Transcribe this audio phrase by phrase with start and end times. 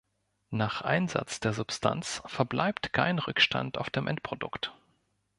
[0.49, 4.73] Nach Einsatz der Substanz verbleibt kein Rückstand auf dem Endprodukt.